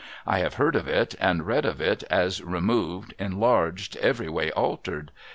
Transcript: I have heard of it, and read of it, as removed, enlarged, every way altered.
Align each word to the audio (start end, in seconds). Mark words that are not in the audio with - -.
I 0.25 0.39
have 0.39 0.55
heard 0.55 0.75
of 0.75 0.87
it, 0.87 1.13
and 1.19 1.45
read 1.45 1.63
of 1.63 1.79
it, 1.79 2.03
as 2.09 2.41
removed, 2.41 3.13
enlarged, 3.19 3.95
every 3.97 4.29
way 4.29 4.49
altered. 4.53 5.11